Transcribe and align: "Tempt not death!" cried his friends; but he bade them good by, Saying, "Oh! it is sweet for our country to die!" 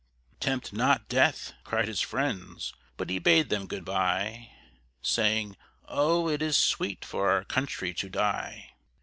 "Tempt 0.39 0.73
not 0.73 1.07
death!" 1.09 1.53
cried 1.63 1.87
his 1.87 2.01
friends; 2.01 2.73
but 2.97 3.11
he 3.11 3.19
bade 3.19 3.49
them 3.49 3.67
good 3.67 3.85
by, 3.85 4.49
Saying, 5.03 5.55
"Oh! 5.87 6.27
it 6.27 6.41
is 6.41 6.57
sweet 6.57 7.05
for 7.05 7.29
our 7.29 7.43
country 7.43 7.93
to 7.93 8.09
die!" 8.09 8.71